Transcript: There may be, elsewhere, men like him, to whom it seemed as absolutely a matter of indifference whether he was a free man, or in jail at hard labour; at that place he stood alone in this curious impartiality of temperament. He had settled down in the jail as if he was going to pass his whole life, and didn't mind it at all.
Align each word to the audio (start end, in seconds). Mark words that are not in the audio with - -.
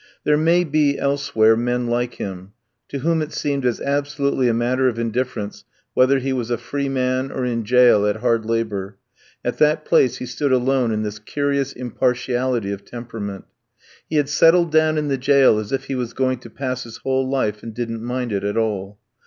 There 0.23 0.35
may 0.35 0.63
be, 0.63 0.97
elsewhere, 0.97 1.55
men 1.55 1.85
like 1.85 2.15
him, 2.15 2.53
to 2.89 3.01
whom 3.01 3.21
it 3.21 3.31
seemed 3.31 3.67
as 3.67 3.79
absolutely 3.79 4.47
a 4.47 4.51
matter 4.55 4.87
of 4.87 4.97
indifference 4.97 5.63
whether 5.93 6.17
he 6.17 6.33
was 6.33 6.49
a 6.49 6.57
free 6.57 6.89
man, 6.89 7.29
or 7.29 7.45
in 7.45 7.63
jail 7.65 8.07
at 8.07 8.15
hard 8.15 8.43
labour; 8.43 8.97
at 9.45 9.59
that 9.59 9.85
place 9.85 10.17
he 10.17 10.25
stood 10.25 10.51
alone 10.51 10.91
in 10.91 11.03
this 11.03 11.19
curious 11.19 11.71
impartiality 11.71 12.71
of 12.71 12.83
temperament. 12.83 13.45
He 14.09 14.15
had 14.15 14.27
settled 14.27 14.71
down 14.71 14.97
in 14.97 15.07
the 15.07 15.19
jail 15.19 15.59
as 15.59 15.71
if 15.71 15.83
he 15.83 15.93
was 15.93 16.13
going 16.13 16.39
to 16.39 16.49
pass 16.49 16.81
his 16.81 16.97
whole 16.97 17.29
life, 17.29 17.61
and 17.61 17.71
didn't 17.71 18.01
mind 18.03 18.31
it 18.33 18.43
at 18.43 18.57
all. 18.57 18.97